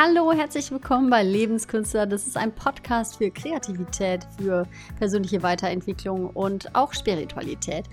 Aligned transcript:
Hallo, 0.00 0.30
herzlich 0.30 0.70
willkommen 0.70 1.10
bei 1.10 1.24
Lebenskünstler. 1.24 2.06
Das 2.06 2.28
ist 2.28 2.36
ein 2.36 2.54
Podcast 2.54 3.16
für 3.16 3.32
Kreativität, 3.32 4.28
für 4.38 4.64
persönliche 4.96 5.42
Weiterentwicklung 5.42 6.30
und 6.30 6.72
auch 6.76 6.94
Spiritualität. 6.94 7.86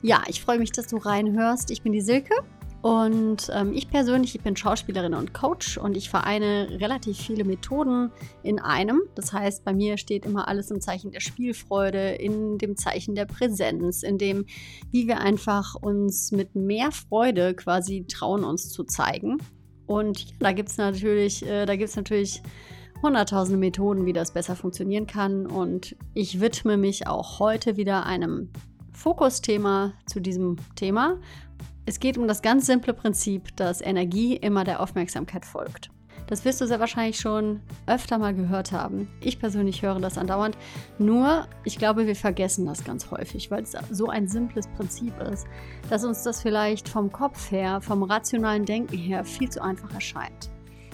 Ja, 0.00 0.22
ich 0.26 0.40
freue 0.40 0.58
mich, 0.58 0.72
dass 0.72 0.86
du 0.86 0.96
reinhörst. 0.96 1.70
Ich 1.70 1.82
bin 1.82 1.92
die 1.92 2.00
Silke 2.00 2.32
und 2.80 3.50
ähm, 3.52 3.74
ich 3.74 3.90
persönlich, 3.90 4.34
ich 4.34 4.40
bin 4.40 4.56
Schauspielerin 4.56 5.12
und 5.12 5.34
Coach 5.34 5.76
und 5.76 5.98
ich 5.98 6.08
vereine 6.08 6.78
relativ 6.80 7.18
viele 7.18 7.44
Methoden 7.44 8.10
in 8.42 8.58
einem. 8.58 9.02
Das 9.14 9.34
heißt, 9.34 9.62
bei 9.62 9.74
mir 9.74 9.98
steht 9.98 10.24
immer 10.24 10.48
alles 10.48 10.70
im 10.70 10.80
Zeichen 10.80 11.10
der 11.10 11.20
Spielfreude, 11.20 12.12
in 12.12 12.56
dem 12.56 12.78
Zeichen 12.78 13.14
der 13.14 13.26
Präsenz, 13.26 14.02
in 14.02 14.16
dem, 14.16 14.46
wie 14.92 15.06
wir 15.06 15.20
einfach 15.20 15.74
uns 15.74 16.32
mit 16.32 16.54
mehr 16.54 16.90
Freude 16.90 17.52
quasi 17.52 18.06
trauen, 18.08 18.44
uns 18.44 18.70
zu 18.70 18.82
zeigen. 18.84 19.36
Und 19.90 20.20
ja, 20.20 20.36
da 20.38 20.52
gibt 20.52 20.68
es 20.68 20.78
natürlich, 20.78 21.44
äh, 21.44 21.66
da 21.66 21.74
gibt 21.74 21.90
es 21.90 21.96
natürlich 21.96 22.42
hunderttausende 23.02 23.58
Methoden, 23.58 24.06
wie 24.06 24.12
das 24.12 24.32
besser 24.32 24.54
funktionieren 24.54 25.08
kann. 25.08 25.46
Und 25.46 25.96
ich 26.14 26.40
widme 26.40 26.76
mich 26.76 27.08
auch 27.08 27.40
heute 27.40 27.76
wieder 27.76 28.06
einem 28.06 28.50
Fokusthema 28.92 29.94
zu 30.06 30.20
diesem 30.20 30.58
Thema. 30.76 31.18
Es 31.86 31.98
geht 31.98 32.18
um 32.18 32.28
das 32.28 32.40
ganz 32.40 32.66
simple 32.66 32.94
Prinzip, 32.94 33.56
dass 33.56 33.80
Energie 33.80 34.36
immer 34.36 34.62
der 34.62 34.78
Aufmerksamkeit 34.78 35.44
folgt. 35.44 35.90
Das 36.30 36.44
wirst 36.44 36.60
du 36.60 36.66
sehr 36.66 36.78
wahrscheinlich 36.78 37.18
schon 37.18 37.60
öfter 37.86 38.16
mal 38.16 38.32
gehört 38.32 38.70
haben. 38.70 39.08
Ich 39.20 39.40
persönlich 39.40 39.82
höre 39.82 39.98
das 39.98 40.16
andauernd. 40.16 40.56
Nur, 40.98 41.48
ich 41.64 41.76
glaube, 41.76 42.06
wir 42.06 42.14
vergessen 42.14 42.66
das 42.66 42.84
ganz 42.84 43.10
häufig, 43.10 43.50
weil 43.50 43.64
es 43.64 43.74
so 43.90 44.08
ein 44.08 44.28
simples 44.28 44.68
Prinzip 44.68 45.12
ist, 45.20 45.48
dass 45.90 46.04
uns 46.04 46.22
das 46.22 46.40
vielleicht 46.40 46.88
vom 46.88 47.10
Kopf 47.10 47.50
her, 47.50 47.80
vom 47.80 48.04
rationalen 48.04 48.64
Denken 48.64 48.96
her 48.96 49.24
viel 49.24 49.50
zu 49.50 49.60
einfach 49.60 49.92
erscheint. 49.92 50.50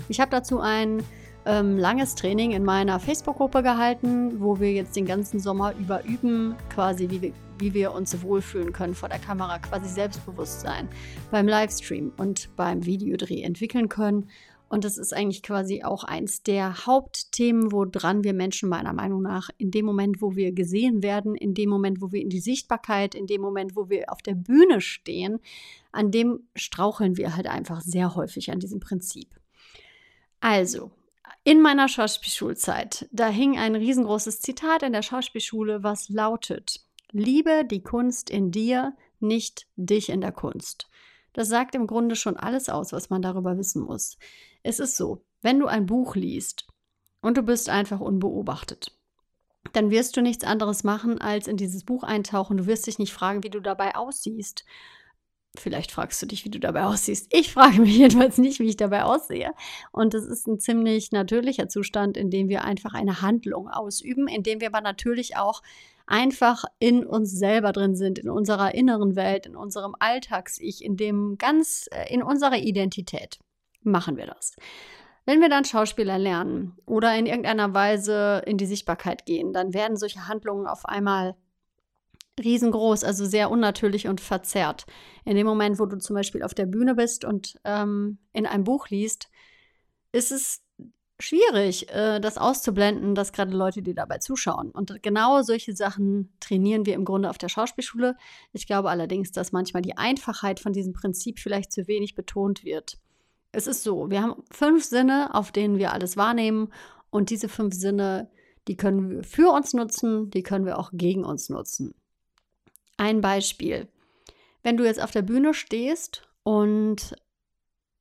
Ich 0.09 0.21
habe 0.21 0.30
dazu 0.30 0.59
ein 0.59 1.03
ähm, 1.45 1.77
langes 1.77 2.15
Training 2.15 2.53
in 2.53 2.65
meiner 2.65 2.99
Facebook-Gruppe 2.99 3.63
gehalten, 3.63 4.41
wo 4.41 4.59
wir 4.59 4.73
jetzt 4.73 4.97
den 4.97 5.05
ganzen 5.05 5.38
Sommer 5.38 5.75
über 5.79 6.03
üben, 6.05 6.55
quasi 6.75 7.10
wie 7.10 7.21
wir, 7.21 7.32
wie 7.59 7.75
wir 7.75 7.93
uns 7.93 8.23
wohlfühlen 8.23 8.73
können 8.73 8.95
vor 8.95 9.10
der 9.10 9.19
Kamera, 9.19 9.59
quasi 9.59 9.88
Selbstbewusstsein 9.88 10.88
beim 11.30 11.47
Livestream 11.47 12.13
und 12.16 12.49
beim 12.57 12.87
Videodreh 12.87 13.43
entwickeln 13.43 13.91
können 13.91 14.29
und 14.69 14.85
das 14.85 14.99
ist 14.99 15.15
eigentlich 15.15 15.43
quasi 15.43 15.85
auch 15.85 16.03
eins 16.03 16.43
der 16.43 16.87
Hauptthemen, 16.87 17.71
woran 17.71 18.25
wir 18.25 18.35
Menschen 18.35 18.69
meiner 18.69 18.93
Meinung 18.93 19.23
nach 19.23 19.51
in 19.59 19.71
dem 19.71 19.87
Moment, 19.87 20.21
wo 20.21 20.35
wir 20.35 20.53
gesehen 20.53 21.03
werden, 21.03 21.37
in 21.37 21.55
dem 21.55 21.71
Moment, 21.71 22.01
wo 22.01 22.11
wir 22.11 22.21
in 22.21 22.31
die 22.31 22.41
Sichtbarkeit, 22.41 23.15
in 23.15 23.27
dem 23.27 23.41
Moment, 23.41 23.77
wo 23.77 23.89
wir 23.89 24.11
auf 24.13 24.23
der 24.23 24.35
Bühne 24.35 24.81
stehen, 24.81 25.39
an 25.93 26.11
dem 26.11 26.41
straucheln 26.57 27.17
wir 27.17 27.37
halt 27.37 27.47
einfach 27.47 27.81
sehr 27.81 28.17
häufig 28.17 28.51
an 28.51 28.59
diesem 28.59 28.81
Prinzip. 28.81 29.29
Also, 30.41 30.91
in 31.45 31.63
meiner 31.63 31.89
Schauspielschulzeit, 31.89 33.09
da 33.13 33.29
hing 33.29 33.57
ein 33.57 33.77
riesengroßes 33.77 34.41
Zitat 34.41 34.83
in 34.83 34.93
der 34.93 35.03
Schauspielschule, 35.03 35.85
was 35.85 36.09
lautet: 36.09 36.81
Liebe 37.13 37.65
die 37.65 37.83
Kunst 37.83 38.31
in 38.31 38.51
dir, 38.51 38.97
nicht 39.21 39.69
dich 39.77 40.09
in 40.09 40.21
der 40.21 40.33
Kunst. 40.33 40.89
Das 41.37 41.48
sagt 41.48 41.74
im 41.74 41.87
Grunde 41.87 42.16
schon 42.16 42.38
alles 42.38 42.70
aus, 42.70 42.95
was 42.95 43.10
man 43.10 43.20
darüber 43.20 43.59
wissen 43.59 43.82
muss. 43.82 44.16
Es 44.62 44.80
ist 44.80 44.96
so, 44.96 45.23
wenn 45.42 45.60
du 45.60 45.66
ein 45.66 45.84
Buch 45.84 46.16
liest 46.16 46.66
und 47.20 47.37
du 47.37 47.42
bist 47.42 47.68
einfach 47.68 48.01
unbeobachtet, 48.01 48.96
dann 49.74 49.90
wirst 49.90 50.16
du 50.16 50.23
nichts 50.23 50.45
anderes 50.45 50.82
machen, 50.82 51.20
als 51.20 51.46
in 51.46 51.59
dieses 51.59 51.84
Buch 51.84 52.04
eintauchen. 52.04 52.57
Du 52.57 52.66
wirst 52.66 52.87
dich 52.87 52.98
nicht 52.98 53.12
fragen, 53.12 53.45
wie 53.45 53.51
du 53.51 53.60
dabei 53.60 53.96
aussiehst. 53.96 54.64
Vielleicht 55.59 55.92
fragst 55.92 56.23
du 56.23 56.26
dich, 56.26 56.46
wie 56.46 56.51
du 56.51 56.59
dabei 56.59 56.84
aussiehst. 56.84 57.26
Ich 57.30 57.52
frage 57.52 57.82
mich 57.82 57.96
jedenfalls 57.98 58.38
nicht, 58.38 58.59
wie 58.59 58.68
ich 58.68 58.79
dabei 58.79 59.04
aussehe. 59.04 59.52
Und 59.92 60.14
es 60.14 60.24
ist 60.24 60.46
ein 60.46 60.59
ziemlich 60.59 61.12
natürlicher 61.12 61.68
Zustand, 61.68 62.16
in 62.16 62.30
dem 62.30 62.48
wir 62.48 62.64
einfach 62.64 62.95
eine 62.95 63.20
Handlung 63.20 63.68
ausüben, 63.68 64.26
in 64.26 64.42
dem 64.42 64.62
wir 64.62 64.69
aber 64.69 64.81
natürlich 64.81 65.37
auch 65.37 65.60
einfach 66.06 66.65
in 66.78 67.04
uns 67.04 67.32
selber 67.32 67.72
drin 67.72 67.97
sind, 67.97 68.19
in 68.19 68.31
unserer 68.31 68.75
inneren 68.75 69.16
Welt, 69.16 69.47
in 69.47 69.56
unserem 69.56 69.94
Alltags-Ich, 69.98 70.84
in 70.84 70.97
dem 70.97 71.36
ganz, 71.38 71.88
äh, 71.91 72.12
in 72.12 72.22
unserer 72.22 72.58
Identität 72.58 73.38
machen 73.82 74.16
wir 74.16 74.26
das. 74.26 74.56
Wenn 75.25 75.41
wir 75.41 75.48
dann 75.48 75.64
Schauspieler 75.64 76.19
lernen 76.19 76.76
oder 76.86 77.16
in 77.16 77.26
irgendeiner 77.26 77.75
Weise 77.75 78.42
in 78.47 78.58
die 78.58 78.66
Sichtbarkeit 78.66 79.26
gehen, 79.26 79.53
dann 79.53 79.75
werden 79.75 79.97
solche 79.97 80.28
Handlungen 80.28 80.66
auf 80.66 80.86
einmal 80.86 81.36
riesengroß, 82.38 83.02
also 83.02 83.25
sehr 83.25 83.50
unnatürlich 83.50 84.06
und 84.06 84.20
verzerrt. 84.20 84.86
In 85.25 85.36
dem 85.36 85.47
Moment, 85.47 85.81
wo 85.81 85.86
du 85.86 85.98
zum 85.98 86.14
Beispiel 86.14 86.42
auf 86.42 86.54
der 86.54 86.66
Bühne 86.66 86.94
bist 86.94 87.25
und 87.25 87.58
ähm, 87.64 88.19
in 88.32 88.47
einem 88.47 88.64
Buch 88.64 88.88
liest, 88.88 89.28
ist 90.12 90.31
es 90.31 90.62
schwierig, 91.19 91.88
äh, 91.91 92.21
das 92.21 92.38
auszublenden, 92.38 93.15
dass 93.15 93.32
gerade 93.32 93.56
Leute 93.56 93.82
dir 93.82 93.94
dabei 93.94 94.19
zuschauen. 94.19 94.71
Und 94.71 95.03
genau 95.03 95.43
solche 95.43 95.75
Sachen 95.75 96.32
trainieren 96.41 96.87
wir 96.87 96.94
im 96.94 97.04
Grunde 97.04 97.31
auf 97.31 97.38
der 97.38 97.49
Schauspielschule. 97.49 98.16
Ich 98.53 98.66
glaube 98.66 98.91
allerdings, 98.91 99.32
dass 99.32 99.53
manchmal 99.53 99.82
die 99.82 99.97
Einfachheit 99.97 100.60
von 100.60 100.72
diesem 100.72 100.93
Prinzip 100.93 101.38
vielleicht 101.38 101.72
zu 101.72 101.87
wenig 101.88 102.15
betont 102.15 102.65
wird. 102.65 102.99
Es 103.53 103.66
ist 103.66 103.82
so, 103.82 104.10
wir 104.10 104.22
haben 104.22 104.43
fünf 104.50 104.84
Sinne, 104.84 105.34
auf 105.34 105.53
denen 105.53 105.78
wir 105.78 105.93
alles 105.93 106.16
wahrnehmen. 106.16 106.72
Und 107.10 107.31
diese 107.31 107.49
fünf 107.49 107.75
Sinne, 107.75 108.31
die 108.69 108.76
können 108.76 109.10
wir 109.10 109.25
für 109.25 109.50
uns 109.50 109.72
nutzen, 109.72 110.31
die 110.31 110.43
können 110.43 110.66
wir 110.66 110.78
auch 110.78 110.91
gegen 110.93 111.25
uns 111.25 111.49
nutzen. 111.49 111.94
Ein 112.99 113.21
Beispiel. 113.21 113.88
Wenn 114.62 114.76
du 114.76 114.84
jetzt 114.84 115.03
auf 115.03 115.12
der 115.12 115.22
Bühne 115.22 115.55
stehst 115.55 116.28
und 116.43 117.16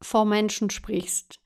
vor 0.01 0.25
Menschen 0.25 0.69
sprichst, 0.69 1.39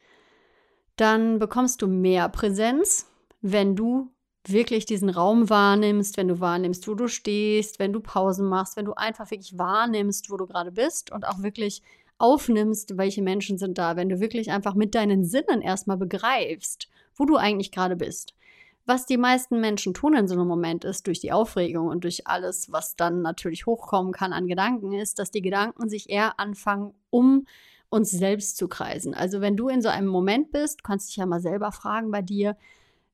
dann 0.99 1.39
bekommst 1.39 1.81
du 1.81 1.87
mehr 1.87 2.29
Präsenz, 2.29 3.09
wenn 3.41 3.75
du 3.75 4.11
wirklich 4.47 4.85
diesen 4.85 5.09
Raum 5.09 5.49
wahrnimmst, 5.49 6.17
wenn 6.17 6.27
du 6.27 6.39
wahrnimmst, 6.39 6.87
wo 6.87 6.95
du 6.95 7.07
stehst, 7.07 7.79
wenn 7.79 7.93
du 7.93 7.99
Pausen 7.99 8.47
machst, 8.47 8.77
wenn 8.77 8.85
du 8.85 8.93
einfach 8.93 9.29
wirklich 9.31 9.57
wahrnimmst, 9.57 10.29
wo 10.29 10.37
du 10.37 10.47
gerade 10.47 10.71
bist 10.71 11.11
und 11.11 11.27
auch 11.27 11.41
wirklich 11.41 11.81
aufnimmst, 12.17 12.97
welche 12.97 13.21
Menschen 13.21 13.57
sind 13.57 13.77
da, 13.77 13.95
wenn 13.95 14.09
du 14.09 14.19
wirklich 14.19 14.51
einfach 14.51 14.75
mit 14.75 14.95
deinen 14.95 15.23
Sinnen 15.23 15.61
erstmal 15.61 15.97
begreifst, 15.97 16.89
wo 17.15 17.25
du 17.25 17.37
eigentlich 17.37 17.71
gerade 17.71 17.95
bist. 17.95 18.33
Was 18.85 19.05
die 19.05 19.17
meisten 19.17 19.61
Menschen 19.61 19.93
tun 19.93 20.15
in 20.15 20.27
so 20.27 20.33
einem 20.33 20.47
Moment 20.47 20.83
ist, 20.83 21.07
durch 21.07 21.19
die 21.19 21.31
Aufregung 21.31 21.87
und 21.87 22.03
durch 22.03 22.27
alles, 22.27 22.71
was 22.71 22.95
dann 22.95 23.21
natürlich 23.21 23.65
hochkommen 23.67 24.11
kann 24.11 24.33
an 24.33 24.47
Gedanken, 24.47 24.93
ist, 24.93 25.19
dass 25.19 25.31
die 25.31 25.41
Gedanken 25.41 25.89
sich 25.89 26.09
eher 26.09 26.39
anfangen, 26.39 26.93
um 27.09 27.45
uns 27.89 28.11
selbst 28.11 28.57
zu 28.57 28.67
kreisen. 28.67 29.13
Also 29.13 29.41
wenn 29.41 29.57
du 29.57 29.67
in 29.67 29.81
so 29.81 29.89
einem 29.89 30.07
Moment 30.07 30.51
bist, 30.51 30.83
kannst 30.83 31.09
dich 31.09 31.17
ja 31.17 31.25
mal 31.25 31.41
selber 31.41 31.71
fragen 31.71 32.11
bei 32.11 32.21
dir, 32.21 32.55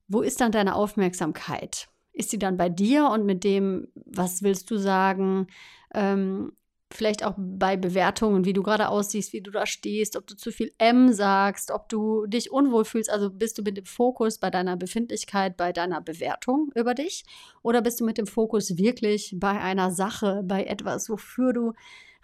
wo 0.08 0.20
ist 0.20 0.40
dann 0.40 0.52
deine 0.52 0.74
Aufmerksamkeit? 0.74 1.88
Ist 2.12 2.30
sie 2.30 2.38
dann 2.38 2.56
bei 2.56 2.68
dir 2.68 3.10
und 3.10 3.26
mit 3.26 3.44
dem, 3.44 3.88
was 3.94 4.42
willst 4.42 4.70
du 4.70 4.76
sagen? 4.76 5.48
Ähm, 5.94 6.52
vielleicht 6.92 7.24
auch 7.24 7.34
bei 7.36 7.76
Bewertungen, 7.76 8.44
wie 8.44 8.52
du 8.52 8.62
gerade 8.62 8.88
aussiehst, 8.88 9.32
wie 9.32 9.40
du 9.40 9.50
da 9.50 9.66
stehst, 9.66 10.16
ob 10.16 10.26
du 10.26 10.36
zu 10.36 10.52
viel 10.52 10.72
M 10.78 11.12
sagst, 11.12 11.70
ob 11.70 11.88
du 11.88 12.26
dich 12.26 12.52
unwohl 12.52 12.84
fühlst, 12.84 13.10
also 13.10 13.30
bist 13.30 13.58
du 13.58 13.62
mit 13.62 13.76
dem 13.76 13.86
Fokus 13.86 14.38
bei 14.38 14.50
deiner 14.50 14.76
Befindlichkeit, 14.76 15.56
bei 15.56 15.72
deiner 15.72 16.00
Bewertung 16.00 16.70
über 16.74 16.94
dich 16.94 17.24
oder 17.62 17.82
bist 17.82 18.00
du 18.00 18.04
mit 18.04 18.18
dem 18.18 18.26
Fokus 18.26 18.78
wirklich 18.78 19.34
bei 19.36 19.60
einer 19.60 19.90
Sache, 19.90 20.42
bei 20.44 20.64
etwas, 20.64 21.10
wofür 21.10 21.52
du 21.52 21.72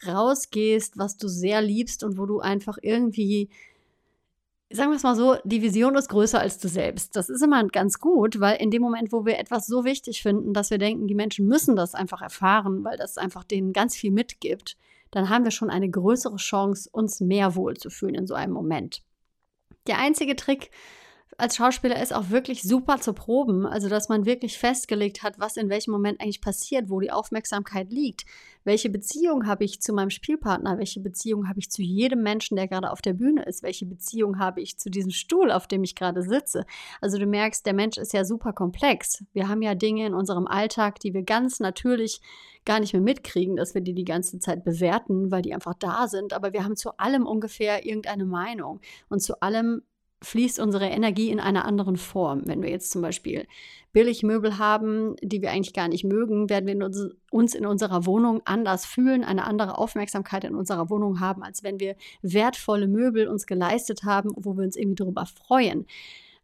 rausgehst, 0.06 0.98
was 0.98 1.16
du 1.16 1.28
sehr 1.28 1.62
liebst 1.62 2.04
und 2.04 2.18
wo 2.18 2.26
du 2.26 2.40
einfach 2.40 2.78
irgendwie, 2.80 3.48
sagen 4.70 4.90
wir 4.90 4.96
es 4.96 5.02
mal 5.02 5.16
so, 5.16 5.36
die 5.44 5.62
Vision 5.62 5.94
ist 5.96 6.08
größer 6.08 6.40
als 6.40 6.58
du 6.58 6.68
selbst. 6.68 7.16
Das 7.16 7.28
ist 7.28 7.42
immer 7.42 7.66
ganz 7.68 7.98
gut, 7.98 8.40
weil 8.40 8.56
in 8.60 8.70
dem 8.70 8.82
Moment, 8.82 9.12
wo 9.12 9.24
wir 9.24 9.38
etwas 9.38 9.66
so 9.66 9.84
wichtig 9.84 10.22
finden, 10.22 10.54
dass 10.54 10.70
wir 10.70 10.78
denken, 10.78 11.06
die 11.06 11.14
Menschen 11.14 11.46
müssen 11.46 11.76
das 11.76 11.94
einfach 11.94 12.22
erfahren, 12.22 12.84
weil 12.84 12.96
das 12.96 13.18
einfach 13.18 13.44
denen 13.44 13.72
ganz 13.72 13.96
viel 13.96 14.10
mitgibt, 14.10 14.76
dann 15.10 15.28
haben 15.28 15.44
wir 15.44 15.50
schon 15.50 15.70
eine 15.70 15.90
größere 15.90 16.36
Chance, 16.36 16.88
uns 16.90 17.20
mehr 17.20 17.54
wohlzufühlen 17.54 18.14
in 18.14 18.26
so 18.26 18.34
einem 18.34 18.52
Moment. 18.52 19.02
Der 19.86 19.98
einzige 19.98 20.36
Trick, 20.36 20.70
als 21.38 21.56
Schauspieler 21.56 22.00
ist 22.00 22.14
auch 22.14 22.30
wirklich 22.30 22.62
super 22.62 23.00
zu 23.00 23.12
proben. 23.12 23.66
Also, 23.66 23.88
dass 23.88 24.08
man 24.08 24.26
wirklich 24.26 24.58
festgelegt 24.58 25.22
hat, 25.22 25.38
was 25.38 25.56
in 25.56 25.68
welchem 25.68 25.90
Moment 25.90 26.20
eigentlich 26.20 26.40
passiert, 26.40 26.90
wo 26.90 27.00
die 27.00 27.10
Aufmerksamkeit 27.10 27.90
liegt. 27.90 28.24
Welche 28.64 28.90
Beziehung 28.90 29.46
habe 29.46 29.64
ich 29.64 29.80
zu 29.80 29.92
meinem 29.92 30.10
Spielpartner? 30.10 30.78
Welche 30.78 31.00
Beziehung 31.00 31.48
habe 31.48 31.58
ich 31.58 31.70
zu 31.70 31.82
jedem 31.82 32.22
Menschen, 32.22 32.56
der 32.56 32.68
gerade 32.68 32.90
auf 32.90 33.02
der 33.02 33.14
Bühne 33.14 33.44
ist? 33.44 33.62
Welche 33.62 33.86
Beziehung 33.86 34.38
habe 34.38 34.60
ich 34.60 34.78
zu 34.78 34.90
diesem 34.90 35.10
Stuhl, 35.10 35.50
auf 35.50 35.66
dem 35.66 35.82
ich 35.82 35.94
gerade 35.94 36.22
sitze? 36.22 36.64
Also, 37.00 37.18
du 37.18 37.26
merkst, 37.26 37.64
der 37.66 37.74
Mensch 37.74 37.98
ist 37.98 38.12
ja 38.12 38.24
super 38.24 38.52
komplex. 38.52 39.24
Wir 39.32 39.48
haben 39.48 39.62
ja 39.62 39.74
Dinge 39.74 40.06
in 40.06 40.14
unserem 40.14 40.46
Alltag, 40.46 41.00
die 41.00 41.14
wir 41.14 41.22
ganz 41.22 41.60
natürlich 41.60 42.20
gar 42.64 42.78
nicht 42.78 42.92
mehr 42.92 43.02
mitkriegen, 43.02 43.56
dass 43.56 43.74
wir 43.74 43.80
die 43.80 43.94
die 43.94 44.04
ganze 44.04 44.38
Zeit 44.38 44.64
bewerten, 44.64 45.30
weil 45.30 45.42
die 45.42 45.54
einfach 45.54 45.74
da 45.74 46.06
sind. 46.06 46.32
Aber 46.32 46.52
wir 46.52 46.64
haben 46.64 46.76
zu 46.76 46.96
allem 46.98 47.26
ungefähr 47.26 47.84
irgendeine 47.84 48.24
Meinung. 48.24 48.80
Und 49.08 49.20
zu 49.20 49.40
allem 49.40 49.82
fließt 50.22 50.58
unsere 50.60 50.86
Energie 50.86 51.30
in 51.30 51.40
einer 51.40 51.64
anderen 51.64 51.96
Form. 51.96 52.42
Wenn 52.46 52.62
wir 52.62 52.70
jetzt 52.70 52.90
zum 52.90 53.02
Beispiel 53.02 53.46
Billigmöbel 53.92 54.58
haben, 54.58 55.16
die 55.22 55.42
wir 55.42 55.50
eigentlich 55.50 55.74
gar 55.74 55.88
nicht 55.88 56.04
mögen, 56.04 56.48
werden 56.48 56.66
wir 56.66 56.90
uns 57.30 57.54
in 57.54 57.66
unserer 57.66 58.06
Wohnung 58.06 58.40
anders 58.44 58.86
fühlen, 58.86 59.24
eine 59.24 59.44
andere 59.44 59.76
Aufmerksamkeit 59.76 60.44
in 60.44 60.54
unserer 60.54 60.88
Wohnung 60.88 61.20
haben, 61.20 61.42
als 61.42 61.62
wenn 61.62 61.78
wir 61.78 61.96
wertvolle 62.22 62.88
Möbel 62.88 63.28
uns 63.28 63.46
geleistet 63.46 64.04
haben, 64.04 64.30
wo 64.36 64.56
wir 64.56 64.64
uns 64.64 64.76
irgendwie 64.76 65.04
darüber 65.04 65.26
freuen. 65.26 65.86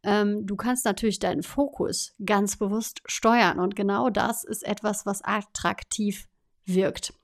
Ähm, 0.02 0.46
du 0.46 0.56
kannst 0.56 0.84
natürlich 0.84 1.18
deinen 1.18 1.42
Fokus 1.42 2.14
ganz 2.24 2.56
bewusst 2.56 3.00
steuern 3.06 3.58
und 3.58 3.76
genau 3.76 4.10
das 4.10 4.44
ist 4.44 4.64
etwas, 4.66 5.06
was 5.06 5.22
attraktiv 5.24 6.28
wirkt. 6.66 7.14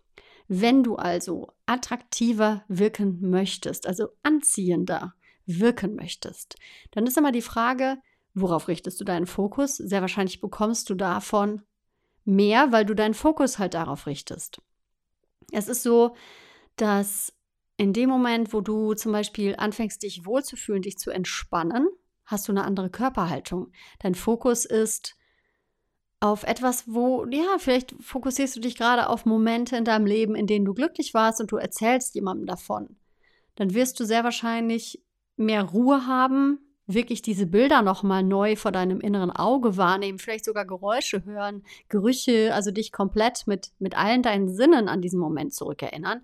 Wenn 0.49 0.83
du 0.83 0.97
also 0.97 1.53
attraktiver 1.67 2.65
wirken 2.69 3.19
möchtest, 3.31 3.87
also 3.87 4.09
anziehender 4.23 5.15
wirken 5.47 5.95
möchtest, 5.95 6.57
dann 6.93 7.07
ist 7.07 7.17
immer 7.17 7.33
die 7.33 7.43
Frage, 7.43 7.99
worauf 8.35 8.69
richtest 8.69 9.01
du 9.01 9.05
deinen 9.05 9.27
Fokus? 9.27 9.77
Sehr 9.77 10.01
wahrscheinlich 10.01 10.41
bekommst 10.41 10.91
du 10.91 10.95
davon 10.95 11.63
mehr, 12.25 12.73
weil 12.73 12.85
du 12.85 12.95
deinen 12.95 13.15
Fokus 13.15 13.59
halt 13.59 13.75
darauf 13.75 14.07
richtest. 14.07 14.61
Es 15.53 15.69
ist 15.69 15.83
so, 15.83 16.17
dass 16.77 17.33
in 17.77 17.93
dem 17.93 18.09
Moment, 18.09 18.53
wo 18.53 18.61
du 18.61 18.95
zum 18.95 19.13
Beispiel 19.13 19.55
anfängst, 19.57 20.03
dich 20.03 20.27
wohlzufühlen, 20.27 20.83
dich 20.83 20.97
zu 20.97 21.11
entspannen, 21.11 21.89
hast 22.25 22.49
du 22.49 22.53
eine 22.53 22.65
andere 22.65 22.91
Körperhaltung. 22.91 23.73
Dein 23.99 24.15
Fokus 24.15 24.65
ist 24.65 25.17
auf 26.21 26.45
etwas, 26.45 26.85
wo, 26.87 27.27
ja, 27.27 27.59
vielleicht 27.59 27.95
fokussierst 28.01 28.57
du 28.57 28.61
dich 28.61 28.77
gerade 28.77 29.09
auf 29.09 29.27
Momente 29.27 29.77
in 29.77 29.85
deinem 29.85 30.07
Leben, 30.07 30.35
in 30.35 30.47
denen 30.47 30.65
du 30.65 30.73
glücklich 30.73 31.13
warst 31.13 31.41
und 31.41 31.53
du 31.53 31.57
erzählst 31.57 32.15
jemandem 32.15 32.47
davon. 32.47 32.97
Dann 33.57 33.75
wirst 33.75 34.01
du 34.01 34.07
sehr 34.07 34.25
wahrscheinlich 34.25 35.04
mehr 35.37 35.63
Ruhe 35.63 36.07
haben, 36.07 36.59
wirklich 36.87 37.23
diese 37.23 37.47
Bilder 37.47 37.83
nochmal 37.83 38.23
neu 38.23 38.57
vor 38.57 38.73
deinem 38.73 39.01
inneren 39.01 39.31
Auge 39.31 39.77
wahrnehmen, 39.77 40.19
vielleicht 40.19 40.45
sogar 40.45 40.67
Geräusche 40.67 41.25
hören, 41.25 41.63
Gerüche, 41.89 42.53
also 42.55 42.71
dich 42.71 42.93
komplett 42.93 43.47
mit, 43.47 43.73
mit 43.79 43.97
allen 43.97 44.23
deinen 44.23 44.49
Sinnen 44.49 44.89
an 44.89 45.01
diesen 45.01 45.19
Moment 45.19 45.55
zurückerinnern 45.55 46.23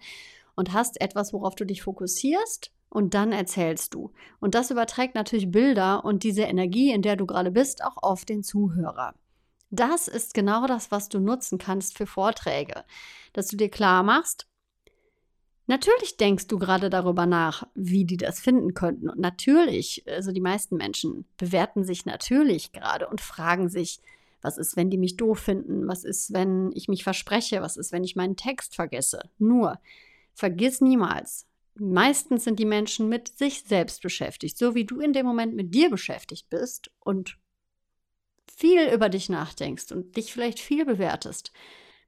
und 0.54 0.72
hast 0.72 1.00
etwas, 1.00 1.32
worauf 1.32 1.54
du 1.54 1.64
dich 1.64 1.82
fokussierst 1.82 2.72
und 2.90 3.14
dann 3.14 3.32
erzählst 3.32 3.94
du. 3.94 4.12
Und 4.40 4.54
das 4.54 4.70
überträgt 4.70 5.14
natürlich 5.14 5.50
Bilder 5.50 6.04
und 6.04 6.22
diese 6.22 6.42
Energie, 6.42 6.90
in 6.90 7.02
der 7.02 7.16
du 7.16 7.24
gerade 7.24 7.50
bist, 7.50 7.82
auch 7.82 7.96
auf 8.02 8.24
den 8.24 8.42
Zuhörer. 8.42 9.14
Das 9.70 10.08
ist 10.08 10.34
genau 10.34 10.66
das, 10.66 10.90
was 10.90 11.08
du 11.08 11.20
nutzen 11.20 11.56
kannst 11.56 11.96
für 11.96 12.06
Vorträge, 12.06 12.84
dass 13.32 13.46
du 13.46 13.56
dir 13.56 13.70
klar 13.70 14.02
machst, 14.02 14.49
Natürlich 15.70 16.16
denkst 16.16 16.48
du 16.48 16.58
gerade 16.58 16.90
darüber 16.90 17.26
nach, 17.26 17.64
wie 17.76 18.04
die 18.04 18.16
das 18.16 18.40
finden 18.40 18.74
könnten. 18.74 19.08
Und 19.08 19.20
natürlich, 19.20 20.02
also 20.08 20.32
die 20.32 20.40
meisten 20.40 20.76
Menschen 20.76 21.26
bewerten 21.36 21.84
sich 21.84 22.04
natürlich 22.04 22.72
gerade 22.72 23.06
und 23.06 23.20
fragen 23.20 23.68
sich, 23.68 24.00
was 24.42 24.58
ist, 24.58 24.76
wenn 24.76 24.90
die 24.90 24.98
mich 24.98 25.16
doof 25.16 25.38
finden? 25.38 25.86
Was 25.86 26.02
ist, 26.02 26.32
wenn 26.32 26.72
ich 26.74 26.88
mich 26.88 27.04
verspreche? 27.04 27.62
Was 27.62 27.76
ist, 27.76 27.92
wenn 27.92 28.02
ich 28.02 28.16
meinen 28.16 28.34
Text 28.34 28.74
vergesse? 28.74 29.20
Nur, 29.38 29.78
vergiss 30.34 30.80
niemals, 30.80 31.46
Meistens 31.74 32.44
sind 32.44 32.58
die 32.58 32.66
Menschen 32.66 33.08
mit 33.08 33.28
sich 33.38 33.62
selbst 33.62 34.02
beschäftigt, 34.02 34.58
so 34.58 34.74
wie 34.74 34.84
du 34.84 35.00
in 35.00 35.12
dem 35.12 35.24
Moment 35.24 35.54
mit 35.54 35.72
dir 35.72 35.88
beschäftigt 35.88 36.50
bist 36.50 36.90
und 36.98 37.38
viel 38.54 38.92
über 38.92 39.08
dich 39.08 39.28
nachdenkst 39.28 39.92
und 39.92 40.16
dich 40.16 40.32
vielleicht 40.32 40.58
viel 40.58 40.84
bewertest. 40.84 41.52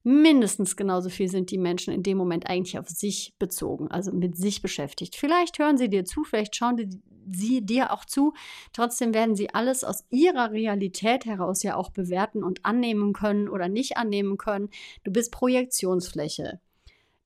Mindestens 0.04 0.76
genauso 0.76 1.10
viel 1.10 1.28
sind 1.28 1.50
die 1.52 1.58
Menschen 1.58 1.94
in 1.94 2.02
dem 2.02 2.18
Moment 2.18 2.48
eigentlich 2.48 2.78
auf 2.78 2.88
sich 2.88 3.34
bezogen, 3.38 3.88
also 3.88 4.10
mit 4.10 4.36
sich 4.36 4.60
beschäftigt. 4.60 5.14
Vielleicht 5.14 5.60
hören 5.60 5.78
sie 5.78 5.88
dir 5.88 6.04
zu, 6.04 6.24
vielleicht 6.24 6.56
schauen 6.56 7.00
sie 7.30 7.64
dir 7.64 7.92
auch 7.92 8.04
zu. 8.04 8.34
Trotzdem 8.72 9.14
werden 9.14 9.36
sie 9.36 9.54
alles 9.54 9.84
aus 9.84 10.04
ihrer 10.10 10.50
Realität 10.50 11.24
heraus 11.24 11.62
ja 11.62 11.76
auch 11.76 11.90
bewerten 11.90 12.42
und 12.42 12.64
annehmen 12.64 13.12
können 13.12 13.48
oder 13.48 13.68
nicht 13.68 13.96
annehmen 13.96 14.38
können. 14.38 14.70
Du 15.04 15.12
bist 15.12 15.30
Projektionsfläche. 15.30 16.60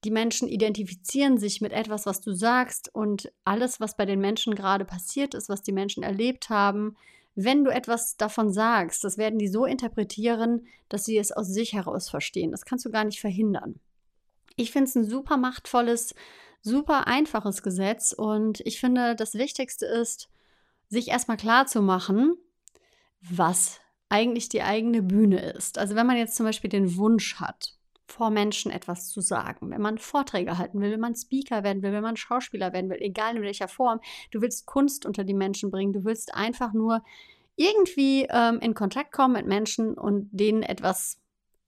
Die 0.05 0.11
Menschen 0.11 0.47
identifizieren 0.47 1.39
sich 1.39 1.63
mit 1.63 1.73
etwas, 1.73 2.05
was 2.05 2.21
du 2.21 2.33
sagst 2.33 2.95
und 2.95 3.33
alles, 3.45 3.81
was 3.81 3.97
bei 3.97 4.05
den 4.05 4.21
Menschen 4.21 4.55
gerade 4.55 4.85
passiert 4.85 5.35
ist, 5.35 5.49
was 5.49 5.63
die 5.63 5.73
Menschen 5.73 6.03
erlebt 6.03 6.51
haben, 6.51 6.97
wenn 7.37 7.65
du 7.65 7.71
etwas 7.71 8.17
davon 8.17 8.51
sagst, 8.51 9.05
das 9.05 9.19
werden 9.19 9.39
die 9.39 9.49
so 9.49 9.67
interpretieren, 9.67 10.67
dass 10.89 11.05
sie 11.05 11.19
es 11.19 11.33
aus 11.33 11.49
sich 11.49 11.75
heraus 11.75 12.09
verstehen. 12.09 12.51
Das 12.51 12.65
kannst 12.65 12.87
du 12.87 12.91
gar 12.91 13.05
nicht 13.05 13.21
verhindern. 13.21 13.79
Ich 14.57 14.73
finde 14.73 14.89
es 14.89 14.95
ein 14.97 15.05
super 15.05 15.37
machtvolles, 15.37 16.15
super 16.63 17.07
einfaches 17.07 17.63
Gesetz 17.63 18.13
und 18.13 18.61
ich 18.61 18.81
finde, 18.81 19.15
das 19.15 19.35
Wichtigste 19.35 19.85
ist, 19.85 20.31
sich 20.89 21.09
erstmal 21.09 21.37
klar 21.37 21.67
zu 21.67 21.83
machen, 21.83 22.37
was 23.21 23.81
eigentlich 24.09 24.49
die 24.49 24.63
eigene 24.63 25.03
Bühne 25.03 25.53
ist. 25.53 25.79
Also 25.79 25.95
wenn 25.95 26.07
man 26.07 26.17
jetzt 26.17 26.37
zum 26.37 26.47
Beispiel 26.47 26.71
den 26.71 26.97
Wunsch 26.97 27.37
hat, 27.37 27.76
vor 28.07 28.31
Menschen 28.31 28.71
etwas 28.71 29.09
zu 29.09 29.21
sagen, 29.21 29.71
wenn 29.71 29.81
man 29.81 29.99
Vorträge 29.99 30.59
halten 30.59 30.81
will, 30.81 30.93
wenn 30.93 31.01
man 31.01 31.15
Speaker 31.15 31.65
werden 31.65 31.83
will, 31.83 31.93
wenn 31.93 32.03
man 32.03 32.17
Schauspieler 32.17 32.73
werden 32.73 32.89
will, 32.89 32.99
egal 33.01 33.37
in 33.37 33.43
welcher 33.43 33.69
Form, 33.69 34.01
du 34.31 34.41
willst 34.41 34.67
Kunst 34.67 35.07
unter 35.07 35.25
die 35.25 35.35
Menschen 35.35 35.71
bringen, 35.71 35.93
du 35.93 36.05
willst 36.05 36.35
einfach 36.35 36.73
nur 36.73 37.03
irgendwie 37.57 38.27
ähm, 38.31 38.61
in 38.61 38.75
Kontakt 38.75 39.13
kommen 39.13 39.35
mit 39.35 39.47
Menschen 39.47 39.95
und 39.95 40.29
denen 40.31 40.63
etwas 40.63 41.21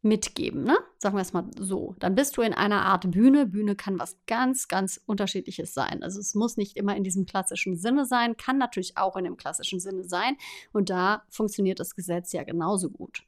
mitgeben, 0.03 0.63
ne? 0.63 0.79
Sagen 0.99 1.17
wir 1.17 1.23
es 1.23 1.33
mal 1.33 1.51
so. 1.59 1.97
Dann 1.99 2.15
bist 2.15 2.37
du 2.37 2.43
in 2.43 2.55
einer 2.55 2.83
Art 2.83 3.11
Bühne. 3.11 3.47
Bühne 3.47 3.75
kann 3.75 3.99
was 3.99 4.17
ganz, 4.27 4.69
ganz 4.69 5.01
Unterschiedliches 5.07 5.75
sein. 5.75 6.03
Also 6.05 6.21
es 6.21 6.35
muss 6.35 6.57
nicht 6.57 6.77
immer 6.77 6.97
in 6.97 7.03
diesem 7.03 7.27
klassischen 7.27 7.77
Sinne 7.77 8.07
sein, 8.07 8.37
kann 8.37 8.59
natürlich 8.59 8.97
auch 8.97 9.17
in 9.17 9.25
dem 9.25 9.37
klassischen 9.37 9.81
Sinne 9.81 10.05
sein. 10.05 10.37
Und 10.73 10.89
da 10.91 11.25
funktioniert 11.31 11.81
das 11.81 11.97
Gesetz 11.97 12.33
ja 12.33 12.45
genauso 12.45 12.91
gut. 12.91 13.25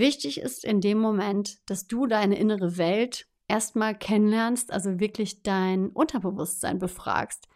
Wichtig 0.00 0.40
ist 0.40 0.64
in 0.64 0.80
dem 0.80 0.98
Moment, 0.98 1.58
dass 1.68 1.86
du 1.86 2.06
deine 2.06 2.38
innere 2.38 2.78
Welt 2.78 3.26
erstmal 3.48 3.94
kennenlernst, 3.94 4.72
also 4.72 4.98
wirklich 4.98 5.42
dein 5.42 5.90
Unterbewusstsein 5.90 6.78
befragst, 6.78 7.46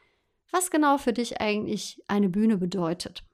was 0.51 0.71
genau 0.71 0.99
für 0.99 1.15
dich 1.15 1.41
eigentlich 1.41 2.03
eine 2.07 2.29
Bühne 2.29 2.59
bedeutet. 2.59 3.25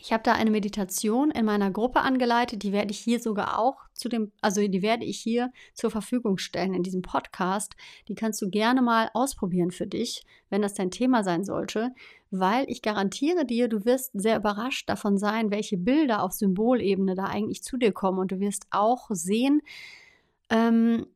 Ich 0.00 0.12
habe 0.12 0.22
da 0.22 0.32
eine 0.32 0.50
Meditation 0.50 1.30
in 1.30 1.44
meiner 1.44 1.70
Gruppe 1.70 2.00
angeleitet, 2.00 2.62
die 2.62 2.72
werde 2.72 2.90
ich 2.90 2.98
hier 2.98 3.20
sogar 3.20 3.58
auch 3.58 3.76
zu 3.92 4.08
dem, 4.08 4.32
also 4.40 4.66
die 4.66 4.82
werde 4.82 5.04
ich 5.04 5.18
hier 5.20 5.52
zur 5.74 5.90
Verfügung 5.90 6.38
stellen 6.38 6.74
in 6.74 6.82
diesem 6.82 7.02
Podcast. 7.02 7.76
Die 8.08 8.14
kannst 8.14 8.40
du 8.40 8.48
gerne 8.48 8.80
mal 8.80 9.10
ausprobieren 9.12 9.70
für 9.70 9.86
dich, 9.86 10.24
wenn 10.48 10.62
das 10.62 10.74
dein 10.74 10.90
Thema 10.90 11.22
sein 11.22 11.44
sollte, 11.44 11.90
weil 12.30 12.64
ich 12.68 12.80
garantiere 12.80 13.44
dir, 13.44 13.68
du 13.68 13.84
wirst 13.84 14.10
sehr 14.14 14.38
überrascht 14.38 14.88
davon 14.88 15.18
sein, 15.18 15.50
welche 15.50 15.76
Bilder 15.76 16.22
auf 16.22 16.32
Symbolebene 16.32 17.14
da 17.14 17.24
eigentlich 17.24 17.62
zu 17.62 17.76
dir 17.76 17.92
kommen 17.92 18.18
und 18.18 18.32
du 18.32 18.40
wirst 18.40 18.66
auch 18.70 19.08
sehen, 19.10 19.60
ähm, 20.48 21.06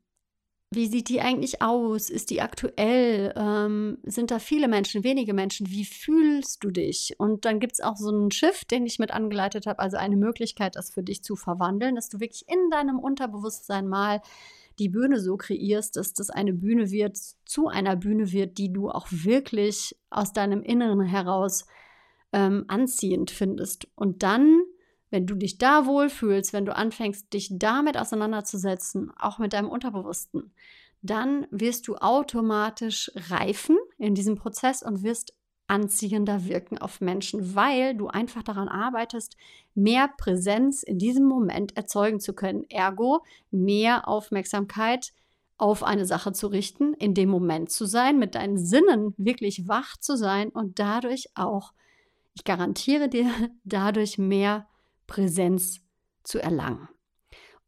wie 0.70 0.86
sieht 0.86 1.08
die 1.08 1.20
eigentlich 1.20 1.62
aus? 1.62 2.10
Ist 2.10 2.30
die 2.30 2.42
aktuell? 2.42 3.32
Ähm, 3.36 3.98
sind 4.02 4.32
da 4.32 4.40
viele 4.40 4.66
Menschen, 4.66 5.04
wenige 5.04 5.32
Menschen? 5.32 5.70
Wie 5.70 5.84
fühlst 5.84 6.64
du 6.64 6.70
dich? 6.70 7.14
Und 7.18 7.44
dann 7.44 7.60
gibt 7.60 7.74
es 7.74 7.80
auch 7.80 7.96
so 7.96 8.08
einen 8.08 8.32
Shift, 8.32 8.72
den 8.72 8.84
ich 8.84 8.98
mit 8.98 9.12
angeleitet 9.12 9.67
habe, 9.67 9.79
also 9.79 9.96
eine 9.96 10.17
Möglichkeit, 10.17 10.74
das 10.74 10.91
für 10.91 11.05
dich 11.05 11.22
zu 11.22 11.36
verwandeln, 11.36 11.94
dass 11.94 12.08
du 12.08 12.19
wirklich 12.19 12.48
in 12.48 12.70
deinem 12.70 12.98
Unterbewusstsein 12.98 13.86
mal 13.86 14.20
die 14.81 14.88
Bühne 14.88 15.20
so 15.20 15.36
kreierst, 15.36 15.96
dass 15.96 16.12
das 16.14 16.31
eine 16.31 16.52
Bühne 16.52 16.91
wird, 16.91 17.17
zu 17.44 17.69
einer 17.69 17.96
Bühne 17.96 18.32
wird, 18.32 18.58
die 18.58 18.72
du 18.72 18.91
auch 18.91 19.06
wirklich 19.10 19.96
aus 20.10 20.32
deinem 20.32 20.62
Inneren 20.62 21.00
heraus 21.00 21.67
ähm, 22.32 22.64
anziehend 22.67 23.31
findest. 23.31 23.88
Und 23.94 24.24
dann 24.24 24.62
wenn 25.17 25.27
du 25.27 25.35
dich 25.35 25.56
da 25.56 25.87
wohlfühlst, 25.87 26.53
wenn 26.53 26.67
du 26.67 26.77
anfängst, 26.77 27.32
dich 27.32 27.49
damit 27.51 27.96
auseinanderzusetzen, 27.96 29.11
auch 29.19 29.39
mit 29.39 29.55
deinem 29.55 29.70
Unterbewussten, 29.70 30.53
dann 31.01 31.46
wirst 31.51 31.89
du 31.89 31.96
automatisch 31.96 33.11
reifen 33.31 33.79
in 33.96 34.15
diesem 34.15 34.37
Prozess 34.37 34.82
und 34.82 35.03
wirst 35.03 35.32
anziehender 35.69 36.44
wirken 36.44 36.77
auf 36.77 37.01
Menschen, 37.01 37.55
weil 37.55 37.94
du 37.94 38.08
einfach 38.08 38.43
daran 38.43 38.69
arbeitest, 38.69 39.39
mehr 39.75 40.11
Präsenz 40.19 40.82
in 40.82 40.99
diesem 40.99 41.25
Moment 41.25 41.75
erzeugen 41.79 42.20
zu 42.20 42.35
können. 42.35 42.67
Ergo, 42.69 43.25
mehr 43.51 44.08
Aufmerksamkeit 44.08 45.15
auf 45.56 45.82
eine 45.82 46.05
Sache 46.05 46.32
zu 46.32 46.49
richten, 46.49 46.93
in 46.93 47.15
dem 47.15 47.31
Moment 47.31 47.70
zu 47.70 47.87
sein, 47.87 48.19
mit 48.19 48.35
deinen 48.35 48.58
Sinnen 48.58 49.15
wirklich 49.17 49.67
wach 49.67 49.96
zu 49.96 50.15
sein 50.19 50.51
und 50.51 50.79
dadurch 50.79 51.31
auch, 51.35 51.73
ich 52.35 52.44
garantiere 52.44 53.08
dir, 53.08 53.31
dadurch 53.65 54.19
mehr 54.19 54.67
Präsenz 55.06 55.81
zu 56.22 56.39
erlangen. 56.41 56.89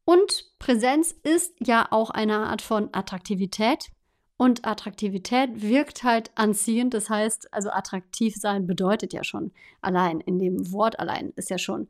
Und 0.04 0.58
Präsenz 0.58 1.14
ist 1.22 1.54
ja 1.60 1.86
auch 1.90 2.10
eine 2.10 2.38
Art 2.38 2.62
von 2.62 2.88
Attraktivität. 2.92 3.90
Und 4.38 4.64
Attraktivität 4.64 5.62
wirkt 5.62 6.04
halt 6.04 6.30
anziehend. 6.36 6.94
Das 6.94 7.10
heißt, 7.10 7.52
also 7.52 7.70
attraktiv 7.70 8.36
sein 8.36 8.66
bedeutet 8.66 9.12
ja 9.12 9.24
schon 9.24 9.52
allein, 9.82 10.20
in 10.20 10.38
dem 10.38 10.72
Wort 10.72 10.98
allein 10.98 11.32
ist 11.36 11.50
ja 11.50 11.58
schon 11.58 11.88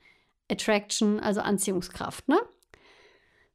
Attraction, 0.50 1.20
also 1.20 1.40
Anziehungskraft, 1.40 2.26
ne? 2.26 2.38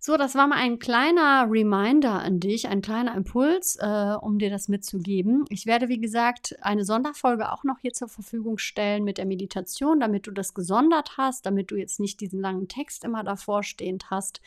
So, 0.05 0.17
das 0.17 0.35
war 0.35 0.47
mal 0.47 0.57
ein 0.57 0.79
kleiner 0.79 1.47
Reminder 1.49 2.11
an 2.11 2.41
dich, 2.41 2.67
ein 2.67 2.81
kleiner 2.81 3.15
Impuls, 3.15 3.77
äh, 3.79 4.15
um 4.19 4.37
dir 4.37 4.49
das 4.49 4.67
mitzugeben. 4.67 5.45
Ich 5.47 5.65
werde, 5.65 5.87
wie 5.87 5.97
gesagt, 5.97 6.57
eine 6.59 6.83
Sonderfolge 6.83 7.49
auch 7.49 7.63
noch 7.63 7.79
hier 7.79 7.93
zur 7.93 8.09
Verfügung 8.09 8.57
stellen 8.57 9.05
mit 9.05 9.17
der 9.17 9.25
Meditation, 9.25 10.01
damit 10.01 10.27
du 10.27 10.31
das 10.31 10.53
gesondert 10.53 11.15
hast, 11.15 11.45
damit 11.45 11.71
du 11.71 11.77
jetzt 11.77 12.01
nicht 12.01 12.19
diesen 12.19 12.41
langen 12.41 12.67
Text 12.67 13.05
immer 13.05 13.23
davor 13.23 13.63
stehend 13.63 14.11
hast. 14.11 14.41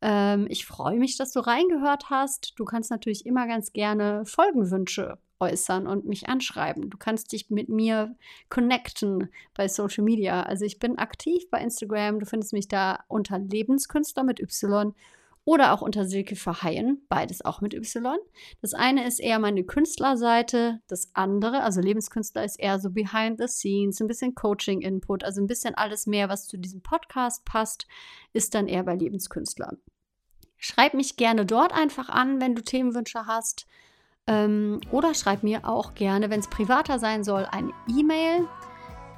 Ähm, 0.00 0.46
ich 0.48 0.64
freue 0.64 0.98
mich, 0.98 1.18
dass 1.18 1.32
du 1.32 1.40
reingehört 1.40 2.08
hast. 2.08 2.54
Du 2.56 2.64
kannst 2.64 2.90
natürlich 2.90 3.26
immer 3.26 3.46
ganz 3.46 3.74
gerne 3.74 4.24
Folgenwünsche 4.24 5.18
äußern 5.40 5.86
und 5.86 6.06
mich 6.06 6.28
anschreiben. 6.28 6.90
Du 6.90 6.98
kannst 6.98 7.32
dich 7.32 7.50
mit 7.50 7.68
mir 7.68 8.16
connecten 8.48 9.30
bei 9.54 9.68
Social 9.68 10.04
Media. 10.04 10.42
Also 10.42 10.64
ich 10.64 10.78
bin 10.78 10.98
aktiv 10.98 11.48
bei 11.50 11.60
Instagram. 11.60 12.20
Du 12.20 12.26
findest 12.26 12.52
mich 12.52 12.68
da 12.68 13.00
unter 13.08 13.38
Lebenskünstler 13.38 14.24
mit 14.24 14.40
Y 14.40 14.94
oder 15.44 15.72
auch 15.72 15.82
unter 15.82 16.06
Silke 16.06 16.36
Verheyen, 16.36 17.02
beides 17.08 17.44
auch 17.44 17.60
mit 17.60 17.74
Y. 17.74 18.16
Das 18.62 18.72
eine 18.72 19.06
ist 19.06 19.20
eher 19.20 19.38
meine 19.38 19.64
Künstlerseite, 19.64 20.80
das 20.88 21.10
andere, 21.14 21.62
also 21.62 21.80
Lebenskünstler, 21.80 22.44
ist 22.44 22.58
eher 22.58 22.78
so 22.80 22.90
behind 22.90 23.38
the 23.38 23.46
scenes, 23.46 24.00
ein 24.00 24.06
bisschen 24.06 24.34
Coaching-Input, 24.34 25.22
also 25.22 25.42
ein 25.42 25.46
bisschen 25.46 25.74
alles 25.74 26.06
mehr, 26.06 26.28
was 26.28 26.48
zu 26.48 26.56
diesem 26.56 26.80
Podcast 26.80 27.44
passt, 27.44 27.86
ist 28.32 28.54
dann 28.54 28.68
eher 28.68 28.84
bei 28.84 28.94
Lebenskünstler. 28.94 29.76
Schreib 30.56 30.94
mich 30.94 31.16
gerne 31.16 31.44
dort 31.44 31.74
einfach 31.74 32.08
an, 32.08 32.40
wenn 32.40 32.54
du 32.54 32.62
Themenwünsche 32.62 33.26
hast. 33.26 33.66
Ähm, 34.26 34.80
oder 34.90 35.14
schreib 35.14 35.42
mir 35.42 35.68
auch 35.68 35.94
gerne, 35.94 36.30
wenn 36.30 36.40
es 36.40 36.48
privater 36.48 36.98
sein 36.98 37.24
soll, 37.24 37.46
eine 37.50 37.72
E-Mail 37.88 38.48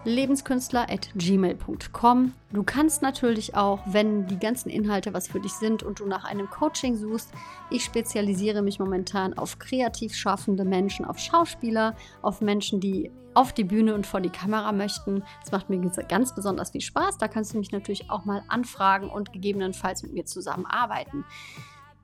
lebenskünstler.gmail.com. 0.07 2.33
Du 2.53 2.63
kannst 2.63 3.03
natürlich 3.03 3.57
auch, 3.57 3.81
wenn 3.87 4.29
die 4.29 4.39
ganzen 4.39 4.71
Inhalte 4.71 5.13
was 5.13 5.29
für 5.29 5.41
dich 5.41 5.53
sind 5.53 5.83
und 5.83 6.01
du 6.01 6.07
nach 6.07 6.25
einem 6.25 6.49
Coaching 6.49 6.95
suchst, 6.95 7.31
ich 7.71 7.85
spezialisiere 7.85 8.63
mich 8.63 8.79
momentan 8.79 9.37
auf 9.37 9.59
kreativ 9.59 10.15
schaffende 10.15 10.65
Menschen, 10.65 11.05
auf 11.05 11.19
Schauspieler, 11.19 11.95
auf 12.23 12.41
Menschen, 12.41 12.81
die 12.81 13.11
auf 13.35 13.53
die 13.53 13.65
Bühne 13.65 13.95
und 13.95 14.07
vor 14.07 14.21
die 14.21 14.31
Kamera 14.31 14.71
möchten. 14.73 15.23
Das 15.41 15.53
macht 15.53 15.69
mir 15.69 15.79
ganz 16.09 16.35
besonders 16.35 16.71
viel 16.71 16.81
Spaß. 16.81 17.19
Da 17.19 17.29
kannst 17.29 17.53
du 17.53 17.59
mich 17.59 17.71
natürlich 17.73 18.09
auch 18.09 18.25
mal 18.25 18.43
anfragen 18.49 19.11
und 19.11 19.31
gegebenenfalls 19.33 20.03
mit 20.05 20.15
mir 20.15 20.25
zusammenarbeiten. 20.25 21.27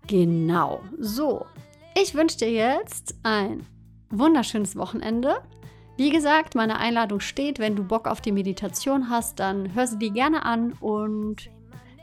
Genau. 0.09 0.83
So, 0.99 1.47
ich 1.95 2.15
wünsche 2.15 2.39
dir 2.39 2.51
jetzt 2.51 3.15
ein 3.23 3.67
wunderschönes 4.11 4.77
Wochenende. 4.77 5.43
Wie 5.97 6.11
gesagt, 6.11 6.55
meine 6.55 6.79
Einladung 6.79 7.21
steht. 7.21 7.59
Wenn 7.59 7.77
du 7.77 7.85
Bock 7.85 8.07
auf 8.09 8.21
die 8.21 8.33
Meditation 8.33 9.11
hast, 9.11 9.41
dann 9.41 9.75
hör 9.75 9.87
sie 9.87 9.99
dir 9.99 10.11
gerne 10.11 10.45
an 10.45 10.73
und 10.81 11.51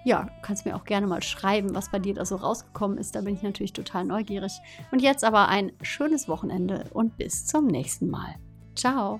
ja, 0.05 0.29
kannst 0.41 0.65
mir 0.65 0.75
auch 0.75 0.85
gerne 0.85 1.07
mal 1.07 1.21
schreiben, 1.21 1.75
was 1.75 1.89
bei 1.89 1.99
dir 1.99 2.13
da 2.13 2.25
so 2.25 2.37
rausgekommen 2.37 2.97
ist. 2.97 3.15
Da 3.15 3.21
bin 3.21 3.35
ich 3.35 3.41
natürlich 3.41 3.73
total 3.73 4.05
neugierig. 4.05 4.53
Und 4.91 5.01
jetzt 5.01 5.23
aber 5.23 5.49
ein 5.49 5.71
schönes 5.81 6.27
Wochenende 6.27 6.85
und 6.93 7.17
bis 7.17 7.45
zum 7.45 7.67
nächsten 7.67 8.09
Mal. 8.09 8.35
Ciao. 8.75 9.19